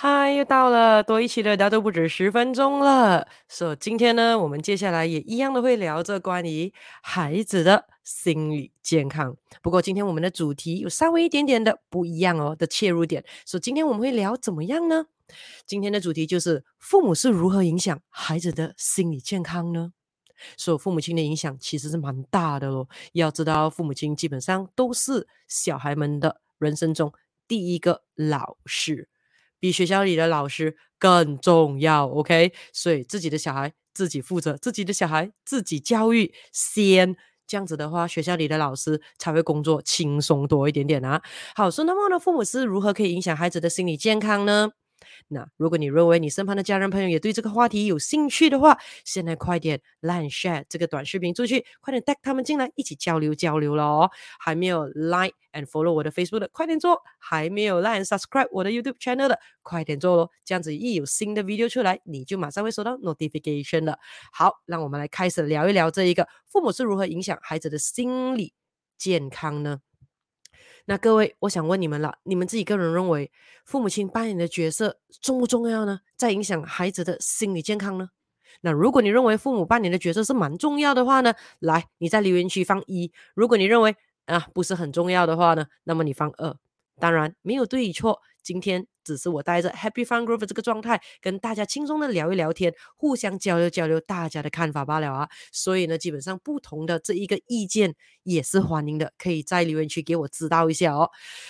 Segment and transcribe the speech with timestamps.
[0.00, 3.26] 嗨，又到了多一期的大家都不止十分钟了。
[3.48, 9.36] 所、so, 今天呢，我们接下来也一样的会聊着关于孩子的心理健康。
[9.60, 13.24] 不过今天我们的主题有稍微一点点的不一样哦的切入点。
[13.44, 15.06] 所、以今天我们会聊怎么样呢？
[15.66, 19.92] 今天的主题就是父母是如何影响孩子的心理健康呢？
[20.56, 22.88] 所、以父母亲的影响其实是蛮大的咯。
[23.14, 27.12] 要知道，父母亲基本上都是小孩们的人生中
[27.48, 29.08] 第一个老师。
[29.60, 32.52] 比学校里的老师更重要，OK？
[32.72, 37.16] 所以自己的小孩自己负责，自己的小孩自己教育先，
[37.46, 41.22] 这样子的话，学校里的老师才会工作轻松多一点点啊。
[41.54, 44.70] 好，所以那么呢，父母是如何可以影响孩子的心理健康呢？
[45.28, 54.08] 那如果你认为你身旁的家人朋友也对这个话题有兴趣的话，现在快点 like share 这个短视频出去，快点带他们进来一起交流交流喽。
[54.38, 60.30] 还没有 like and follow 我的 Facebook 的，快点做；还没有 like and subscribe 我的 YouTube channel 的，快点做喽。
[60.44, 63.98] 这样子一有新的 video 出来，你就马上会收到 notification 了。
[64.32, 68.52] 好，让我们来开始聊一聊这一个父母是如何影响孩子的心理
[68.96, 69.80] 健康呢？
[70.90, 73.30] 那各位，我想问你们了，你们自己个人认为
[73.66, 76.00] 父母亲扮演的角色重不重要呢？
[76.16, 78.08] 在影响孩子的心理健康呢？
[78.62, 86.56] 那如果你认为父母扮演的角色是蛮重要的话呢，来，你在留言区放一；如果你认为啊不是很重要的话呢，那么你放二。
[86.98, 88.86] 当然没有对与错，今天。
[89.04, 95.26] 只是我带着 Happy Fun Groove 这个状态，跟大家轻松的聊一聊天，互相交流交流大家的看法罢了啊。
[95.50, 101.08] 所以呢，基本上不同的这一个意见也是欢迎的，可以在留言区给我知道一下哦。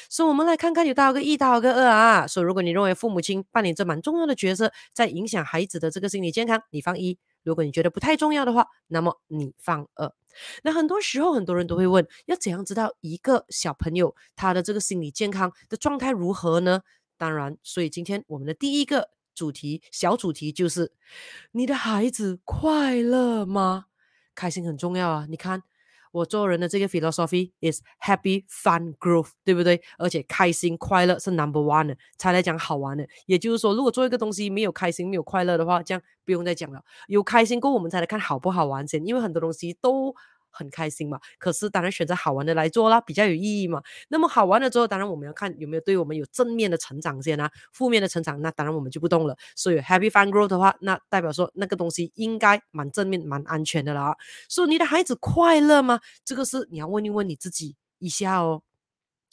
[0.09, 2.29] 所以我们来看看有多少个一，多少个二啊。
[2.29, 7.17] 所以如果你认为父母亲扮演着蛮重要的角色，在影响孩子的这个心理健康，你放一；
[7.49, 10.13] 如果你觉得不太重要的话，那么你放二。
[10.63, 16.83] 那很多时候很多人都会问，要怎样知道一个小朋友他的这个心理健康的状态如何呢？
[17.17, 20.93] 当然，所以今天我们的第一个主题，小主题就是
[21.53, 23.87] 你的孩子快乐吗？
[24.35, 25.27] 开心很重要啊！
[25.29, 25.63] 你看
[26.13, 29.81] 我做人的这个 philosophy is happy, fun, growth，对不对？
[29.99, 33.07] 而且开心快乐是 number one 的，才来讲好玩的。
[33.27, 36.83] 也就是说，如果做一个东西没有开心、没有快乐的话，这样不用再讲了。
[37.09, 40.15] 有开心过，我们才来看好不好玩先，因为很多东西都。
[40.51, 43.83] 很开心嘛，可是当然选择好玩的来做啦，比较有意义嘛。
[44.09, 49.37] 那么好玩了之后，当然我们要看有没有对我们有正面的成长先啊，负面的成长那当然我们就不动了。
[49.55, 54.17] 所以 Happy fun grow 的话，那代表说那个东西应该蛮正面、蛮安全的啦。
[54.49, 56.01] 说你的孩子快乐吗？
[56.25, 58.63] 这个是你要问一问你自己一下哦。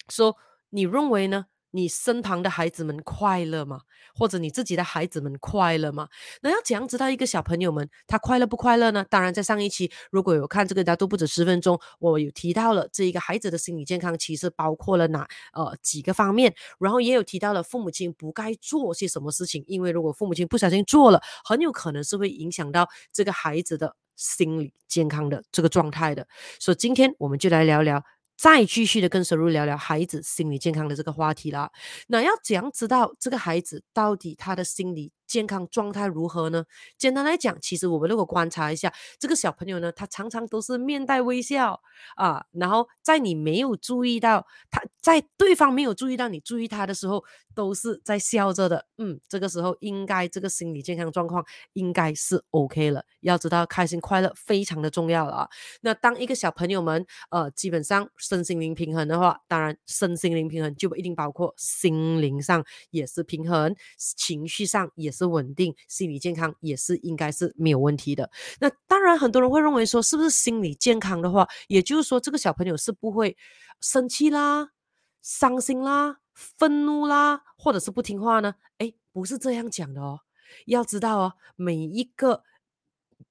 [0.09, 0.36] 说
[0.70, 1.46] 你认为呢？
[1.75, 3.81] 你身旁的孩子们快乐吗？
[4.13, 6.08] 或者你自己的孩子们快乐吗？
[6.41, 9.06] 那要怎样知道一个小朋友们他快乐不快乐呢？
[9.09, 26.25] 当然，在上一期如果有看这个大家都不止十分钟，我有提到了这一个孩子的心理健康其实包括了哪呃几个方面，然后也有提到了父母亲不该做些什么事情，因为如果父母亲不小心做了，很有可能是会影响到这个孩子的心理健康的这个状态的。
[26.58, 28.02] 所以今天我们就来聊聊。
[28.38, 31.72] 再继续的跟收入聊聊孩子心理健康的这个话题啦。
[32.07, 36.66] 那要怎样知道这个孩子到底他的心理健康状态如何呢？
[36.97, 41.81] 简单来讲，其实我们如果观察一下这个小朋友呢，他常常都是面带微笑
[42.16, 48.85] 啊，然后在你没有注意到他，在对方没有注意到你注意他的时候，都是在笑着的。
[48.97, 53.03] 嗯，这个时候应该这个心理健康状况应该是 OK 了。
[53.22, 55.50] 要知道开心快乐非常的重要了啊。
[55.81, 65.26] 那当一个小朋友们呃基本上身心灵平衡的话，当然身心灵平衡就不一定包括心灵上也是平衡，情绪上也是。
[65.26, 68.30] 稳定，心理健康也是应该是没有问题的。
[68.59, 73.36] 那当然，很多人会认为说，是不是心理健康的话，也就是说，这个小朋友是不会
[73.81, 74.70] 生气啦、
[75.22, 78.56] 伤心啦、愤怒啦，或者是不听话呢？
[78.78, 80.20] 诶，不是这样讲的哦。
[80.68, 82.44] 要知道哦，每一个。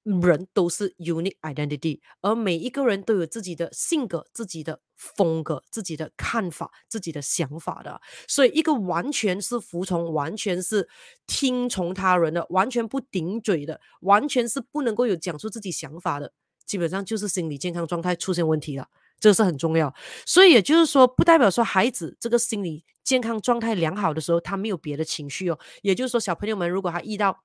[0.03, 7.99] 人都是 unique identity，而每一个人都有自己的性格、自己的风格、自己的看法、自己的想法的。
[8.27, 10.87] 所以，一个完全是服从、完全是
[11.27, 16.33] 听从他人的、完全不顶嘴的、完全是不能够有讲出自己想法的，
[16.65, 18.87] 基本上就是心理健康状态出现问题了。
[19.19, 19.93] 这是很重要。
[20.25, 25.57] 所以，也就是说，不代表说孩子这个心理健康状态良好的时候，他没有别的情绪哦。
[25.81, 27.39] 也就是说，小朋友们如果他遇到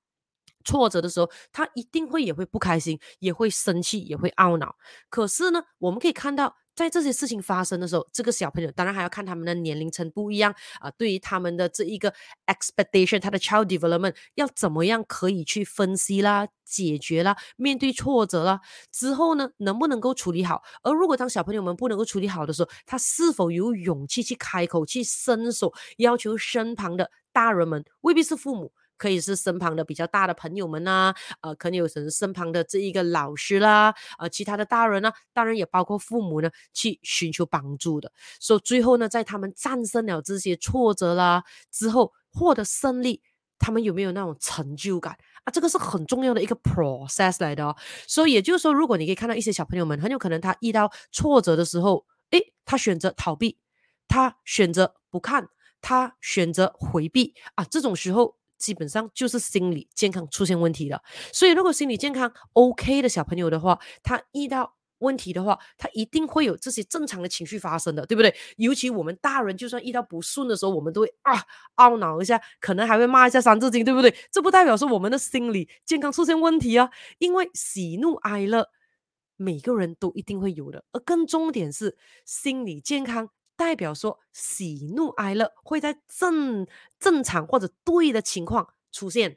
[0.65, 4.77] 挫折的时候，他一定会也会不开心，也会生气，也会懊恼。
[5.09, 6.57] 可是呢，我们可以看到。
[6.73, 10.91] 在这些事情发生的时候，这个小朋友当然还要看他们的年龄层不一样啊。
[10.93, 12.15] 对于他们的这一个
[12.47, 18.61] expectation，他的 child development 要怎么样可以去分析啦、解决啦、面对挫折啦
[18.91, 20.63] 之后呢，能不能够处理好？
[20.83, 28.73] 而如果当小朋友们不能够处理好的时候，他是否有勇气去开口、去伸手要求身旁的大人们，未必是父母。
[29.01, 38.13] 可以是身旁的比较大的朋友们呐、呃，可能有时身旁的这一个老师啦，呃，其他的大人呢、当然也包括父母呢，去寻求帮助的。
[38.39, 41.43] 所以最后呢，在他们战胜了这些挫折啦
[41.73, 43.23] 之后，获得胜利，
[43.59, 45.51] 他们有没有那种成就感啊？
[45.51, 47.75] 这个是很重要的一个 process 来的哦。
[48.07, 53.57] 所以也就是说，如果你可以看到一些小朋友们，很有可能他遇到挫折的时候，诶，他选择逃避，
[54.07, 55.49] 他选择不看，
[55.81, 58.40] 他选择回避啊，这种时候。
[58.61, 61.03] 基本上就是心理健康出现问题了，
[61.33, 68.35] 所以如果心理健康 OK 的小朋友的话，他遇到问题的话，他一定会有这些正常的情绪发生的，对不对？
[68.59, 71.33] 尤其我们大人，就算遇到不顺的时候，我们都会啊
[71.77, 74.15] 懊恼一下，可能还会骂一下三字经，对不对？
[74.31, 78.69] 这不代表说我们的心理健康出现问题啊，因为喜怒哀乐
[79.37, 81.97] 每个人都一定会有的，而更重点是
[82.27, 83.31] 心理健康。
[83.61, 86.67] 代表说喜怒哀乐会在正
[86.99, 89.37] 正常或者对的情况出现，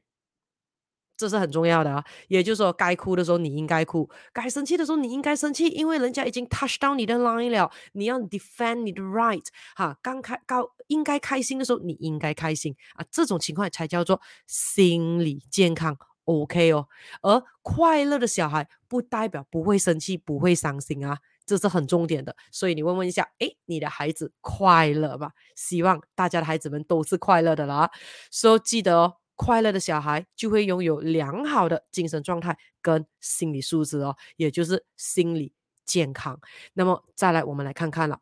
[1.18, 2.06] 这是很重要的啊。
[2.30, 10.00] 也就是说，该哭的时候你应该哭，该生气的时候你应该生气，因为人家已经 touch 到你的 line 了，你要 defend 你的 right 哈。
[10.02, 16.88] 刚开高应该开心的时候你应该开心啊，这种情况才叫做心理健康 OK 哦。
[17.22, 21.20] 而快乐的小孩不代表不会生气，不会伤心啊。
[21.46, 25.32] 这是很重点的，所以你问问一下，诶，你的孩子快乐吗？
[25.56, 27.90] 希望大家的孩子们都是快乐的啦。
[28.32, 35.54] 所以记得哦，快乐的小孩就会拥有良好的精神状态跟心理素质哦，也就是心理
[35.86, 36.40] 健康。
[36.74, 38.22] 那么再来，我们来看看了，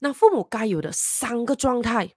[0.00, 2.14] 那父母该有的三个状态。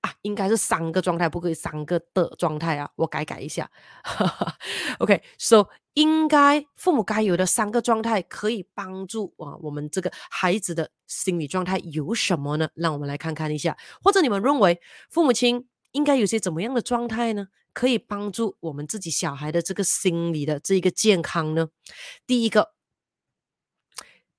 [0.00, 3.70] 啊，应该是三个状态，不可以三个的状态啊，我改改一下。
[4.98, 12.68] OK，so、应该父母该有的三个状态，可以帮助啊我们这个孩子的心理状态有什么呢？
[12.74, 14.80] 让我们来看看一下，或者你们认为
[15.10, 17.48] 父母亲应该有些怎么样的状态呢？
[17.72, 21.68] 可以帮助我们自己小孩的这个心理的这一个健康呢？
[22.26, 22.74] 第一个，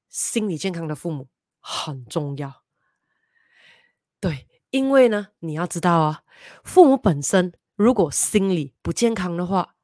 [0.10, 1.30] 心理健康的父母
[1.60, 2.64] 很重要，
[4.20, 4.51] 对。
[4.72, 6.24] 因为呢，你要知道啊，
[6.64, 9.76] 父母本身如果心理不健康的话，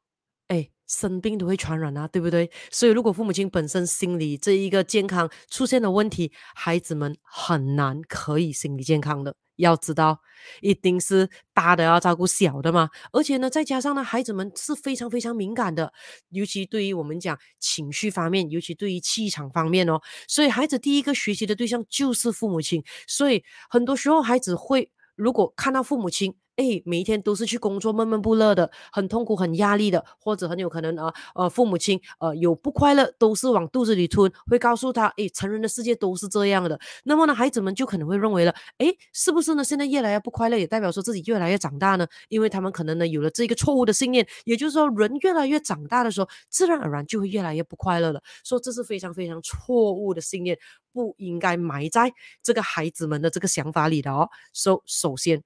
[0.47, 2.49] 哎，生病都会传染啊，对不对？
[2.71, 9.35] 所以如果父母亲本身心理这一个健康出现了问题，孩子们很难可以心理健康的。
[9.57, 10.19] 要知道，
[10.62, 15.92] 一定是大的要照顾小的嘛，而且呢，再加上呢，孩子们是非常非常敏感的，
[16.30, 26.36] 尤其对于我们讲情绪方面，尤其对于气场方面哦，所以孩子第一个学习的对象就是父母亲，所以很多时候孩子会如果看到父母亲。
[26.57, 36.80] 哎，每一天都是去工作，闷闷不乐的，很痛苦、很压力的，或者很有可能啊，呃，父母亲呃有不快乐，都是往肚子里吞，会告诉他，哎，成人的世界都是这样的。
[37.04, 39.63] 那么呢，孩子们就可能会认为了，哎，是不是呢？
[39.63, 42.07] 现在越来越不快乐，也代表说自己越来越长大呢？
[42.27, 48.19] 因为他们可能呢有了这个错误的信念，也就是说，人越来越长大的时候，自然而然就会越来越不快乐了。
[48.44, 50.57] 说这是非常非常错误的信念，
[50.92, 52.12] 不应该埋在
[52.42, 54.27] 这个孩子们的这个想法里的哦。
[54.54, 55.44] 说首先。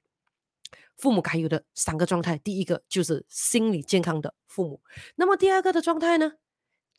[1.02, 4.80] 父母该有的三个状态，第一个就是心理健康的父母。
[5.16, 6.34] 那么第二个的状态呢？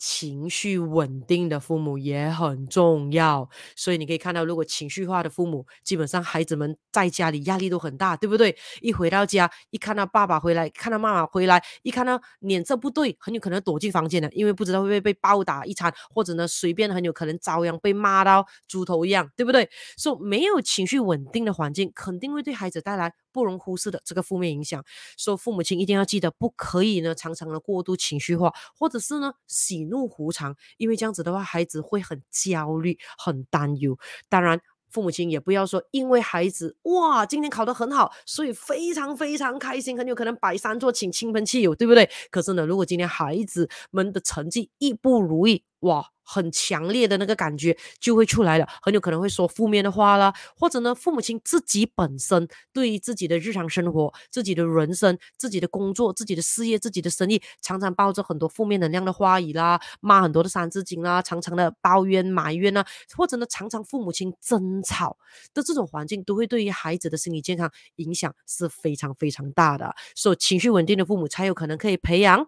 [0.04, 8.56] 情绪稳定的父母也很重要，所以你可以看到，如果情绪化的父母，基本上孩子们在家里压力都很大，对不对？
[8.80, 19.70] 一回到家，一看到爸爸回来，看到妈妈回来，一看到脸色不对，很有可能躲进房间了，因为不知道会不会被暴打一餐，或者呢，随便很有可能遭殃被骂到猪头一样，对不对？
[19.96, 24.84] 所以没有情绪稳定的环境，肯定会对孩子带来不容忽视的这个负面影响。
[25.16, 33.98] 所以父母亲一定要记得，不可以呢，常常的过度情绪化，或者是呢，喜怒无常，因为这样子的话，孩子会很焦虑、很担忧。
[34.28, 34.60] 当然，
[34.90, 42.10] 父母亲也不要说，因为孩子哇，今天考得很好，所以非常非常开心，很有可能摆三桌请亲朋戚友，对不对？
[42.30, 46.08] 可是呢，如果今天孩子们的成绩亦不如意，哇！
[46.24, 62.86] 很强烈的那个感觉就会出来了，很有可能会说负面的话啦，或者呢，父母亲自己本身对于自己的日常生活、自己的人生、自己的工作、自己的事业、自己的生意，常常抱着很多负面能量的话语啦，骂很多的三字经啦，常常的抱怨埋怨啊，
[63.16, 65.18] 或者呢，常常父母亲争吵
[65.52, 69.92] 的这种环境，都会对于孩子的心理健康影响是非常非常大的。
[70.14, 72.46] 所以，情绪稳定的父母才有可能可以培养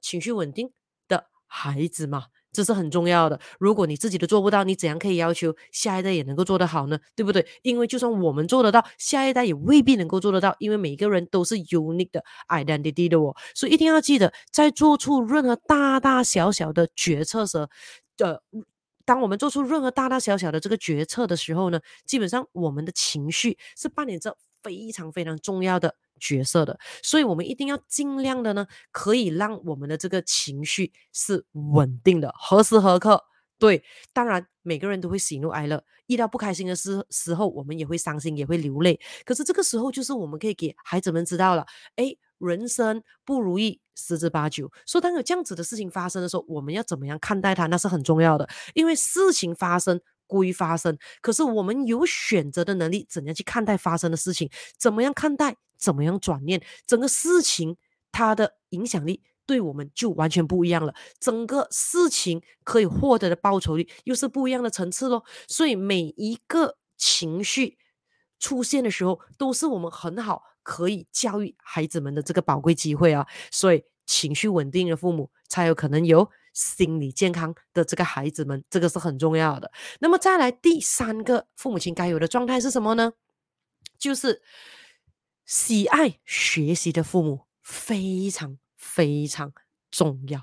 [0.00, 0.72] 情绪稳定
[1.06, 2.24] 的孩子嘛。
[2.54, 3.38] 这是很重要的。
[3.58, 6.98] 如果你自己都做不到，你怎样可以要求下一代也能够做得好呢？
[7.14, 7.46] 对不对？
[7.62, 10.54] 因为就算我们做得到，下一代也未必能够做得到。
[10.58, 17.58] 因为每个人都是 unique 的 identity 的哦，所以一定要记得，在做出任何大大小小的决策时，
[18.18, 18.40] 呃，
[19.04, 33.22] 当我们做出任何大大小小的这个决策的时候呢，基本上我们的情绪是扮演着非常非常重要的角色的，所以我们一定要尽量的呢，可以让我们的这个情绪是稳定的，何时何刻。
[33.58, 38.98] 对，当然每个人都会喜怒哀乐，遇到不开心的时时候，我们也会伤心，也会流泪。
[39.24, 41.64] 可是这个时候，就是我们可以给孩子们知道了，
[41.96, 44.70] 诶，人生不如意十之八九。
[44.86, 48.48] 说当有这样子的事情发生的时候，我们要怎么样看待它，那是很重要的。
[48.74, 57.76] 因为事情发生归发生，可是我们有选择的能力，怎样去看待发生的事情，怎么样看待，怎么样转念，整个事情
[58.10, 59.22] 它的影响力。
[59.46, 65.22] 对我们就完全不一样了，整个事情可以获得的报酬率又是不一样的层次咯。
[65.46, 67.76] 所以每一个情绪
[68.40, 73.26] 出现的时候，都是我们很好可以教育孩子们的这个宝贵机会啊。
[73.50, 79.70] 所以情绪稳定的父母才有可能有心理健康的这个孩子们，这个是很重要的。
[80.00, 83.12] 那么再来第三个父母亲该有的状态是什么呢？
[83.98, 84.40] 就是
[85.46, 88.58] 喜爱学习的父母，非常。
[88.76, 89.52] 非常
[89.90, 90.38] 重要，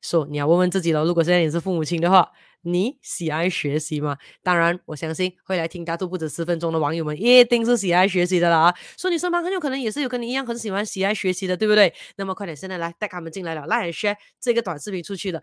[0.00, 1.04] 说、so, 你要问问自己了。
[1.04, 4.16] 如果现在你是父母亲的话，你喜爱学习吗？
[4.42, 8.74] 当然，我相信会来听大肚不止十分钟的网友们一定是喜爱学习的啦。
[8.98, 11.94] 说、你身旁很有可能也是有跟你一样很喜欢喜爱学习的，对不对？
[12.16, 15.42] 那么快点，现在来带他们进来了，来 share 这个短视频出去了，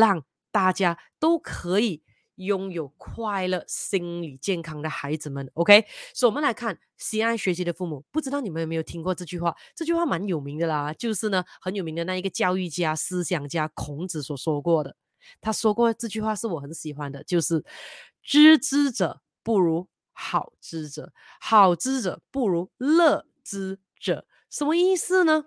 [0.00, 2.02] 让大家都可以。
[2.36, 8.04] 拥有快乐、心理健康的孩子们，OK，所以我们来看喜爱学习的父母。
[8.10, 9.54] 不知道你们有没有听过这句话？
[9.74, 14.96] 这句话蛮有名的啦，就是呢很有名的那一个教育家、思想家孔子所说过的。
[15.40, 17.64] 他说过这句话是我很喜欢的，就是
[18.22, 24.26] “知之者不如好之者，好之者不如乐之者”。
[24.50, 25.46] 什么意思呢？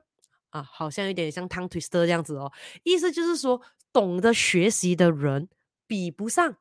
[0.49, 2.51] 啊，好像有点像 tongue twister 这样子哦。
[2.83, 5.49] 意思就是说，懂得学习的人
[5.85, 6.57] 比不上。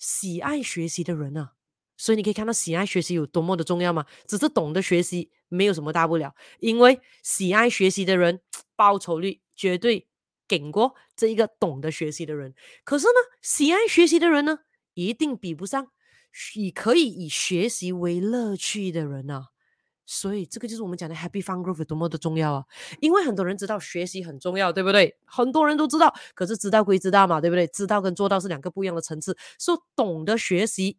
[0.00, 1.52] 喜爱学习的人啊，
[1.96, 4.06] 所以你可以看到喜爱学习有多么的重要吗？
[4.26, 8.40] 只是懂得学习没有什么大不了，因为喜爱学习的人
[8.74, 10.08] 报酬率绝对
[10.48, 12.54] 顶过这一个懂得学习的人。
[12.82, 14.60] 可是呢，喜爱学习的人呢，
[14.94, 15.92] 一定比不上
[16.54, 19.49] 以可以以学习为乐趣的人啊。
[20.12, 22.64] 所以这个就是我们讲的 Happy Fun Growth 多么的重要啊！
[23.00, 25.16] 因为很多人知道学习很重要，对不对？
[25.24, 27.64] 很多人都知道，可是知道归知道嘛，对不对？
[27.68, 29.38] 知道跟做到是两个不一样的层次。
[29.60, 30.98] 说、懂得学习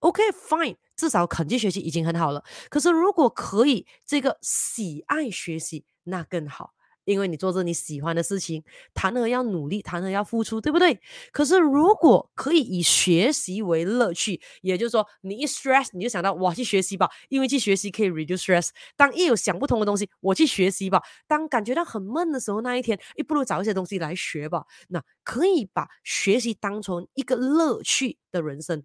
[0.00, 2.42] ，OK fine，至少肯定学习已经很好了。
[2.68, 6.74] 可是如果可以这个喜爱学习，那更好。
[7.10, 8.62] 因为你做着你喜欢的事情，
[8.94, 11.00] 谈何要努力，谈何要付出，对不对？
[11.32, 18.68] 可是如果可以以学习为乐趣，也就是说，你一 stress 你就想到哇，去学习吧，因为去学习可以 reduce stress。
[18.96, 21.02] 当一有想不通的东西，我去学习吧。
[21.26, 24.64] 当感觉到很闷的时候，那一天，不如找一些东西来学吧。
[24.88, 28.82] 那可以把学习当成一个乐趣的人生。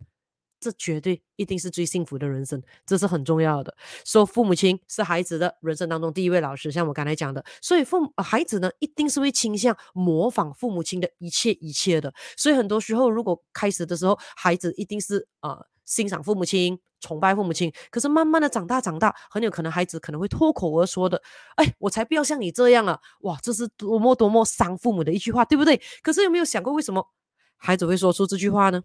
[0.66, 3.72] 这绝对一定是最幸福的人生，这是很重要的。
[4.04, 12.12] 说父母亲是孩子的人生当中第一位老师，像我刚才讲的，所以父母孩子呢，一定是会倾向模仿父母亲的一切一切的。
[12.36, 15.56] 所以很多时候，如果开始的时候，孩子一定是呃
[15.86, 21.22] 欣赏父母亲、崇拜父母亲，可是慢慢的长大长大，很有可能孩子可能会脱口而说的
[21.58, 25.80] ：“哎，我才不要像你这样啊！”哇，这是多么多么伤父母的一句话，对不对？
[26.02, 27.08] 可是有没有想过，为什么
[27.56, 28.82] 孩子会说出这句话呢？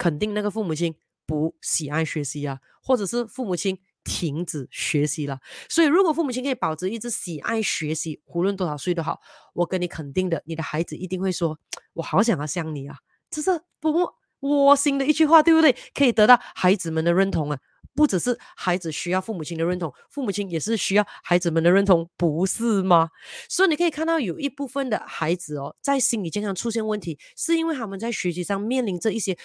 [0.00, 0.94] 肯定那个父母亲
[1.26, 5.38] 不喜爱学习啊，或者是父母亲停止学习了。
[5.68, 9.20] 所以，如果父母亲可以保持一直喜爱学习，无论多少岁都好，
[9.52, 11.58] 我跟你肯定的，你的孩子一定会说
[11.92, 12.96] ：“我好想要像你啊！”
[13.28, 15.76] 这是多么窝心的一句话，对不对？
[15.92, 17.58] 可以得到孩子们的认同啊！
[17.94, 23.10] 不只是孩子需要父母亲的认同，父母亲也是需要孩子们的认同，不是吗？
[23.50, 29.36] 所以你可以看到，有一部分的孩子哦，在心理健康出现问题，是因为他们在学习上面临着一些。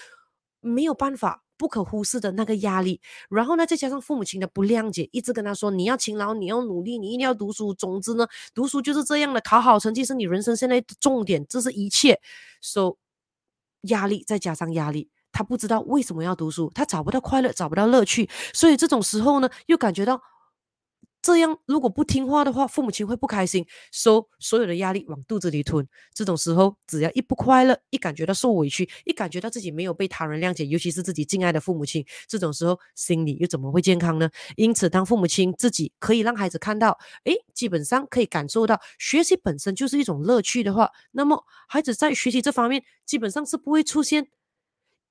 [0.66, 7.74] 没有办法不可忽视的那个压力，然后呢，再加上父母亲的不谅解，一直跟他说，你要勤劳，你要努力，你一定要读书。
[7.74, 12.20] 总之呢，读书就是这样的，考好成绩是你人生现在的重点，这是一切。
[12.62, 12.98] So
[13.84, 20.22] 压力再加上压力，他不知道为什么要读书，他找不到快乐，找不到乐趣，所以这种时候呢，又感觉到。
[21.26, 25.84] 这样，如果不听话的话，父母亲会不开心，收所有的压力往肚子里吞。
[26.14, 34.30] 这种时候，只要一不快乐，一感觉到受委屈，一感觉到自己没有被他人谅解，尤其是自己敬爱的父母亲，这种时候心理又怎么会健康呢？
[34.56, 44.28] 因此，当父母亲自己可以让孩子看到，诶，基本上可以感受到学习本身就是一种乐趣的话，那么孩子在学习这方面基本上是不会出现。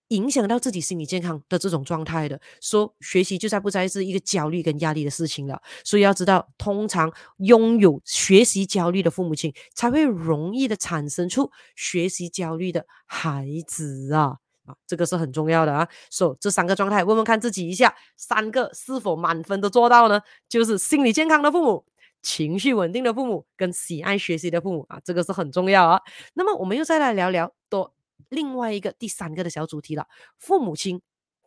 [0.09, 5.61] 影响到自己心理健康的这种状态的，说学习就再不再是一个焦虑跟压力的事情了。
[5.85, 14.37] 所以要知道，通常拥有学习焦虑的父母亲，才会容易的产生出学习焦虑的孩子啊。
[14.67, 15.89] 啊，这个是很重要的啊。
[16.11, 20.21] 所以这三个状态，问问看自己一下，三个是否满分都做到呢？
[20.49, 21.85] 就是心理健康的父母、
[22.23, 26.01] 情绪稳定的父母跟喜爱学习的父母啊，这个是很重要啊。
[26.35, 27.94] 那么我们又再来聊聊多
[28.35, 30.07] 另外一个第三个的小主题了，
[30.39, 31.01] 父母亲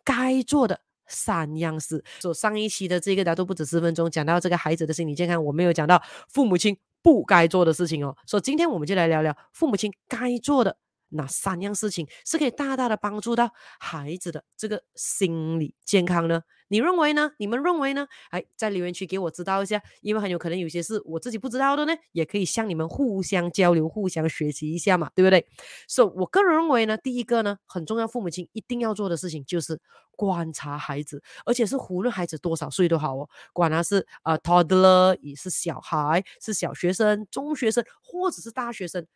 [0.03, 2.03] 该做的三样事。
[2.19, 8.15] 所上一期的这个大都不止十分钟，讲到这个孩子的心理健康，我没有讲到父母亲不该做的事情哦。
[8.25, 10.77] 所以今天我们就来聊聊父母亲该做的。
[11.09, 16.41] 哪三样事情是可以大大的帮助到孩子的这个心理健康呢？
[16.69, 17.31] 你认为呢？
[17.37, 18.07] 你们认为呢？
[18.29, 25.47] 哎，在留言区给我知道一下，因为很有可能有些是我自己不知道的呢，也可以向你们互相交流、互相学习一下嘛，对不对？
[25.87, 29.79] 所以，我个人认为呢，第一个呢，很重要，父母亲一定要做的事情就是
[30.17, 39.07] 观察孩子，而且是无论孩子多少岁都好哦，管他是呃 toddler，也是小孩，是小学生、中学生，或者是大学生。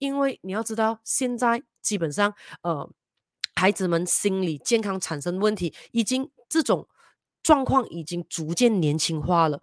[0.00, 2.90] 因为你要知道，现在基本上，呃，
[3.54, 6.88] 孩子们心理健康产生问题，已经这种
[7.42, 9.62] 状况已经逐渐年轻化了，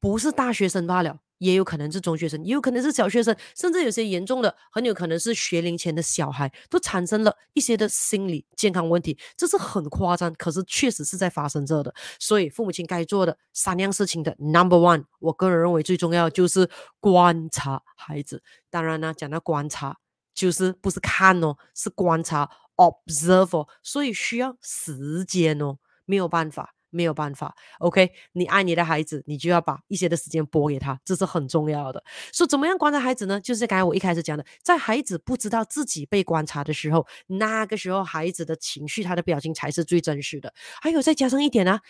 [0.00, 1.20] 不是大学生罢了。
[1.38, 11.94] 也有可能是中学生，也有可能是小学生，甚至有些严重的，很有可能是学龄前的小孩，都产生了一些的心理健康问题，这是很夸张，可是确实是在发生着的。
[12.18, 16.68] 所以父母亲该做的三样事情的 number one，我个人认为最重要就是
[17.00, 18.42] 观察孩子。
[18.70, 19.96] 当然呢，讲到观察，
[20.34, 26.74] 就是不是看哦，是观察 observe，所以需要时间哦，没有办法。
[26.90, 28.10] 没有办法，OK？
[28.32, 32.02] 你爱你的孩子，你就要把一些的时间拨给他，这是很重要的。
[32.32, 33.40] 说怎么样观察孩子呢？
[33.40, 40.52] 就是刚才我一开始讲的，在孩子不知道自己被观察的时候，那个时候孩子的情绪、他的表情才是最真实的。
[40.80, 41.80] 还有再加上一点啊，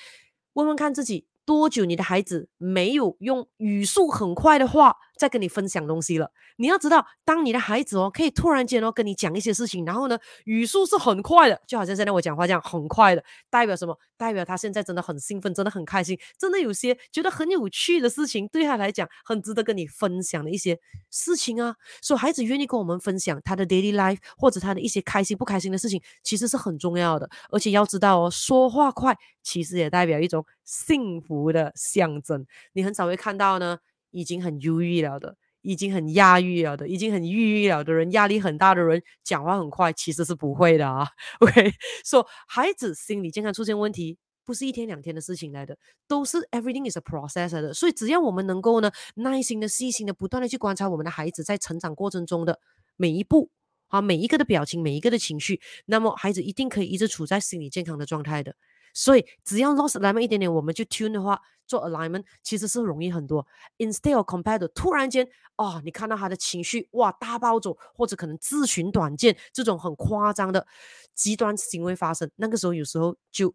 [0.54, 1.26] 问问看自己。
[1.48, 6.30] 多久你的孩子没有用语速很快的话在跟你分享东西了？
[6.56, 13.98] 你要知道，当你的孩子哦可以突然间哦跟你讲一些事情，然后呢语速是很快的，就好像现在我讲话这样很快的，代表什么？
[14.16, 20.78] 代表他现在真的很兴奋，真的很开心，真的有些觉得很有趣的事情对他来讲很值得跟你分享的一些
[21.10, 21.74] 事情啊。
[22.02, 27.28] 所以孩子愿意跟我们分享他的 daily life 或者他的一些开心不开心的事情，其实是很重要的。
[27.50, 33.78] 而且要知道哦，说话快其实也代表一种幸福的象征，你很少会看到呢，
[34.10, 41.06] 已经很忧郁了的，已经很压抑了的，已经很抑郁了的人，压力很大的人，讲话很快，其实是不会的啊。
[41.40, 41.72] OK，
[42.04, 47.74] 说、so, 孩子心理健康出现问题，不是一天两天的事情来的，都是 everything is a process 的。
[47.74, 52.58] 所以只要我们能够呢，耐心的、细心的、不断的去观察我们的孩子在成长过程中的
[52.96, 53.50] 每一步
[53.88, 58.54] 啊，每一个的表情，每一个的情绪，那么孩子一定可以一直处在心理健康的状态的。
[58.94, 63.46] 所以只要 loss 来那么一点点，我们就 tune 的话，做 alignment 其实是容易很多。
[63.78, 70.66] Instead of compared，突然间哦，你看到他的情绪哇大暴走，或者可能自寻短见这种很夸张的
[71.14, 73.54] 极端行为发生，那个时候有时候就。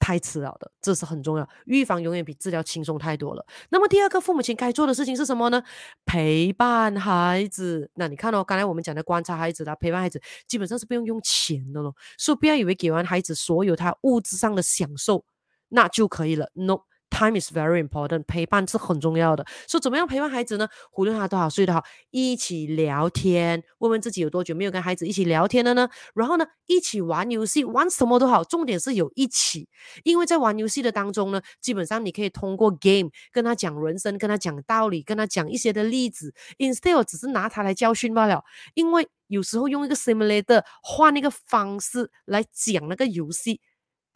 [0.00, 1.48] 太迟了的，这是很重要。
[1.66, 3.46] 预防永远比治疗轻松太多了。
[3.68, 5.62] 那么第二个，父母亲该做的事情是什么呢？
[6.04, 7.88] 陪伴孩子。
[7.94, 11.94] 那你看哦，刚才我们讲的观察孩子啦，陪伴孩子，基本上是不用用钱的咯。
[12.18, 15.24] 所以不要以为给完孩子所有他物质上的享受，
[15.68, 16.50] 那就可以了。
[16.54, 16.80] No。
[17.10, 19.44] Time is very important，陪伴是很重要的。
[19.68, 20.66] 说、so, 怎么样陪伴孩子呢？
[20.96, 25.88] 无论他多少岁都好，一起聊天，问问自己有多久没有跟孩子一起聊天了呢？
[26.14, 29.68] 然后呢，一起玩游戏，玩什么都好，重点是有一起。
[30.04, 38.42] 因为在玩游戏的当中呢，基本上你可以通过 game 跟他讲人生，跟他讲道理，跟他讲一些的例子，instead 只是拿他来教训罢了。
[38.74, 43.60] 因为有时候用一个 simulator 换一个方式来讲那个游戏。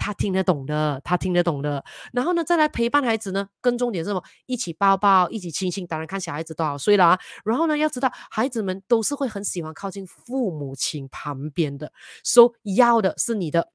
[0.05, 1.83] 他听得懂的，他听得懂的。
[2.13, 4.23] 然后呢，再来陪伴孩子呢，更重点是什么？
[4.45, 5.87] 一起抱抱，一起亲亲。
[5.87, 7.19] 当然看小孩子多少岁了啊。
[7.43, 11.91] 然后呢，要知道孩子们都是会很喜欢靠近父母亲旁边的，
[12.23, 13.71] 所以要的是你的、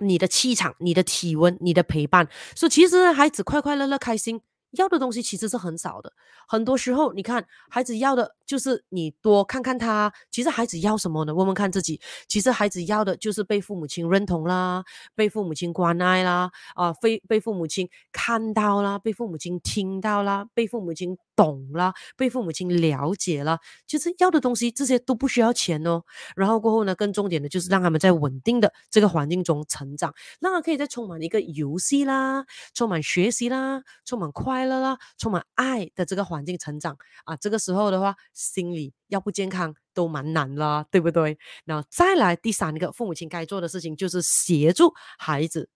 [0.00, 2.28] 你的气场、你的体温、你的陪伴。
[2.54, 4.42] 所以其实孩子快快乐乐、开心。
[4.76, 6.12] 要的东西其实是很少的，
[6.48, 10.12] 很多时候你看孩子要的就是你多看看他。
[10.30, 11.34] 其实孩子要什么呢？
[11.34, 12.00] 问问看自己。
[12.28, 14.84] 其实孩子要的就是被父母亲认同啦，
[15.14, 23.58] 被父母亲关爱啦，啊，被被父母亲看到啦，被父母亲听到啦，被父母亲懂啦，被父母亲了解了。
[23.86, 26.02] 其实要的东西这些都不需要钱哦。
[26.34, 32.44] 然后过后呢，更重点的就是让他们在稳定的这个环境中成长，让他可以在充满一个游戏啦，
[32.74, 34.64] 充满学习啦，充满快。
[34.64, 41.36] 乐啦，充满爱的这个环境成长啊，这个时候的话，心理要不健康都蛮难啦，对不对？
[41.66, 45.68] 然后再来第三个，父母亲该做的事情就是协助孩子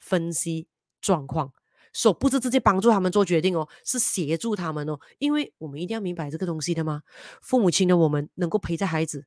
[0.00, 0.66] 分析
[1.00, 1.52] 状况，
[1.92, 7.02] 说不是直接帮助他们做决定哦，是协助他们哦，因为我们一定要明白这个东西的嘛。
[7.40, 9.26] 父母亲的我们能够陪在孩子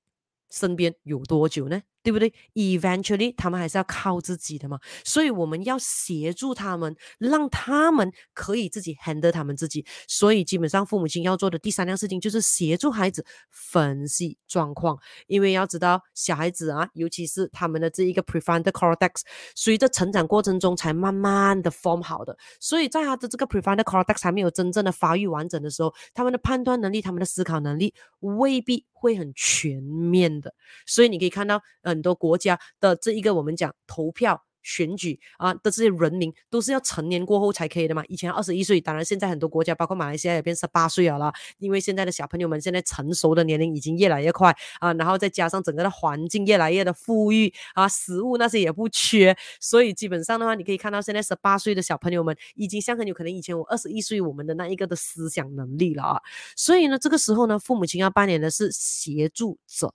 [0.49, 1.81] 身边有多久呢？
[2.05, 9.83] 对不对？Eventually，他们还是要靠自己的嘛，所以我们要协助他们，让他们可以自己 handle 他们自己。
[10.07, 19.21] 所以基本上，父母亲要做的第三样事情就是协助孩子分析状况，因为要知道小孩子啊，尤其是他们的这一个 prefrontal cortex，
[19.55, 30.53] 随着成长过程中才慢慢的 form 好的，所以在他的这个 prefrontal cortex 还没有真正的发育完整的时候，他们的判断能力、他们的思考能力未必会很全面的。
[30.85, 34.43] 所以你可以看到呃很多国家的这一个我们讲投票。
[34.67, 38.03] 选举啊的这些人民都是要成年过后才可以的嘛？
[38.07, 41.31] 以前二十一岁，当然现在很多国家，包括马来西亚也变十八岁了啦。
[41.59, 56.19] 因为现在的小朋友们现在成熟的年龄已经越来越快啊，然后再加上整个的环境越来越的富裕啊，食物那些也不缺，所以基本上的话，你可以看到现在十八岁的小朋友们已经像很有可能以前我二十一岁我们的那一个的思想能力了啊。
[56.55, 59.93] 所以呢，这个时候呢，父母亲要扮演的是协助者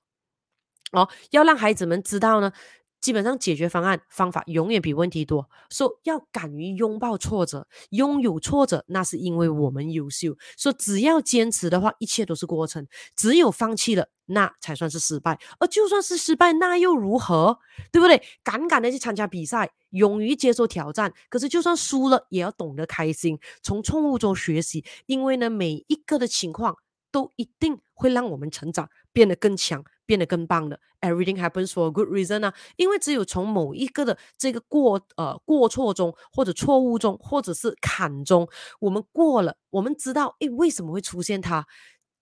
[0.92, 2.52] 哦，要让孩子们知道呢。
[3.00, 10.36] 基本上解决方案方法永远比问题多，说、要敢于拥抱挫折，拥有挫折那是因为我们优秀。
[10.58, 12.84] 说、只要坚持的话，一切都是过程；
[13.16, 15.38] 只有放弃了，那才算是失败。
[15.58, 17.58] 而就算是失败，那又如何？
[17.90, 18.22] 对不对？
[18.44, 21.14] 敢敢的去参加比赛，勇于接受挑战。
[21.30, 24.84] 可是就算输了，也要懂得开心，从错误中学习。
[25.06, 26.76] 因为呢，每一个的情况
[27.10, 29.82] 都一定会让我们成长，变得更强。
[30.10, 32.52] 变得更棒的，Everything happens for a good reason 啊！
[32.74, 38.48] 因为只有从某一个的这个过呃过错中，或者错误中，或者是坎中，
[38.80, 41.64] 我们过了，我们知道诶为什么会出现它，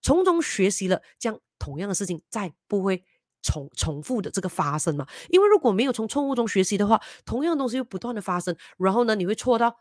[0.03, 3.03] 从中学习了，将同样的事情再不会
[3.41, 5.07] 重重复的这个发生嘛。
[5.31, 9.75] 因为如果没有从错误中学习的话，同样的东西又不断的发生，然后呢，你会错到。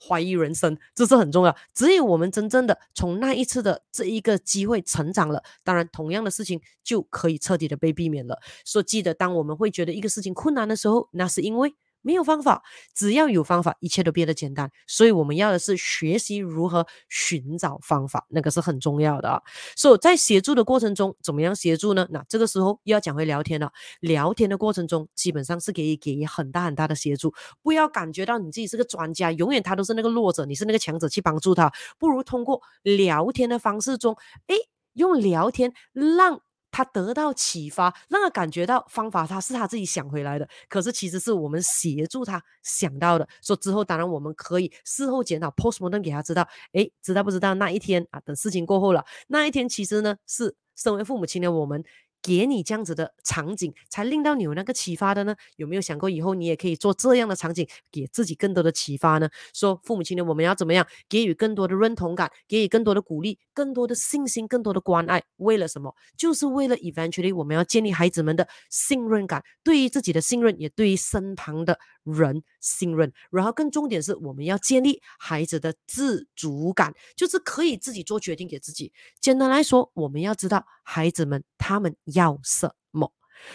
[0.00, 1.56] 怀疑人生，这是很重要。
[1.74, 8.38] 只有我们真正的从那一次的这一个机会成长了，当然同样的事情就可以彻底的被避免了。
[8.64, 11.74] 所以记得，当我们会觉得一个事情困难的时候，那是因为。
[12.04, 12.62] 没有方法，
[12.94, 14.70] 只要有方法，一切都变得简单。
[14.86, 19.42] 所以我们要的是学习如何寻找方法，那个是很重要的啊。
[19.74, 22.06] 所以在协助的过程中，怎么样协助呢？
[22.10, 23.72] 那这个时候又要讲回聊天了。
[24.00, 27.32] 聊天的过程中，基本上是可以给予很大很大的协助。
[27.62, 31.72] 不要感觉到你自己是个专家，永远他都是那个弱者，你是那个强者去帮助他。
[31.98, 34.14] 不如通过聊天的方式中，
[34.48, 34.54] 诶，
[34.92, 36.42] 用聊天让。
[36.74, 43.28] 他得到启发，让他感觉到方法他是他自己想回来的，可是其实是我们协助他想到的。
[43.40, 48.18] 说之后，当然我们可以事后检讨，postmortem 给他知道，诶，知道不知道那一天啊？
[48.24, 51.84] 等事情过后了，那一天其实呢是身为父母亲的我们。
[52.24, 55.36] 给你这样子的场景，才令到你有那个启发的呢？
[55.56, 59.28] 有没有想过以后你也可以做这样的场景，给自己更多的启发呢？
[59.52, 65.22] 说父母亲的我们要怎么样给予更多的认同感，给予更多的鼓励，更多的信心，更多的关爱？
[65.36, 65.94] 为了什么？
[66.16, 73.12] 就是为了 eventually 我们要建立孩子们的信任感，对于自己的信任，也对于身旁的人信任。
[73.30, 78.92] 然后更重点是，我们要建立孩子的自主感，就是可以自己做决定给自己。
[79.20, 81.96] 简单来说，我们要知道孩子们他们。
[82.14, 83.12] 要什么？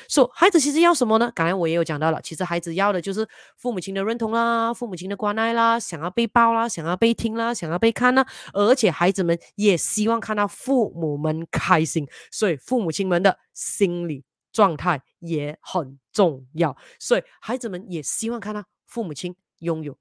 [0.08, 1.32] 说、so, 孩子其实要什么呢？
[1.34, 16.76] 刚才我也有讲到了，其实孩子要的就是父母亲的认同啦，父母亲的关爱啦，想要被抱啦，想要被听啦，想要被看啦，而且孩子们也希望看到父母们开心，所以父母亲们的心理状态也很重要。
[17.00, 19.98] 所以孩子们也希望看到父母亲拥有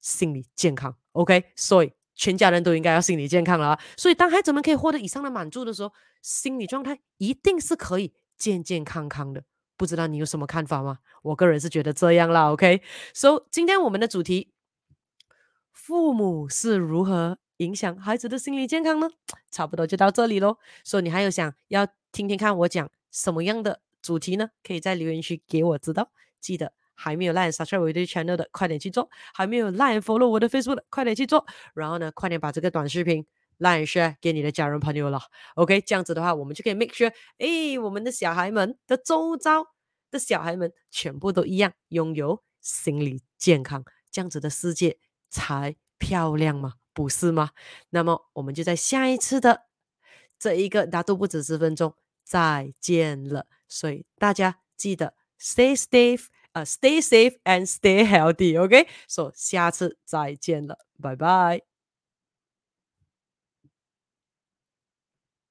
[0.00, 0.94] 心理健康。
[1.12, 1.92] OK，所以。
[2.16, 3.80] 全家人都应该要心理健康了啊！
[3.96, 9.42] 所以当孩子们可以获得以上的满足的时候，心理状态一定是可以健健康康的。
[9.78, 10.98] 不知道你有什么看法吗？
[11.22, 12.52] 我个人是觉得这样啦。
[12.52, 13.44] OK，So，、okay?
[13.50, 14.52] 今天我们的主题，
[15.72, 19.08] 父母是如何影响孩子的心理健康呢？
[19.50, 20.58] 差不多就到这里喽。
[20.84, 24.50] 所以你还有想要听听看我讲什么样的主题呢？
[24.62, 26.10] 可以在留言区给我知道。
[26.40, 26.72] 记得。
[27.02, 31.46] 还没有 like subscribe 我的 channel 的，快点去做；还没有 like follow 我的 Facebook 的，快点去做。
[31.72, 33.24] 然后呢，快点把这个短视频
[33.56, 35.18] like share 给你的家人朋友了。
[35.54, 39.64] OK，这样子的话，我们就可以 make sure，诶，我们的小孩们的周遭
[40.10, 44.98] 的小孩们全部都一样拥有心理健康，这样子的世界
[45.30, 47.52] 才漂亮嘛，不是吗？
[47.88, 49.62] 那么我们就在下一次的
[50.38, 51.94] 这一个大都不止十分钟
[52.30, 53.46] 再见了。
[53.66, 56.26] 所以大家记得 stay safe。
[56.52, 58.60] Uh, stay safe and stay healthy.
[58.60, 61.69] OK，so 下次再见了，拜拜。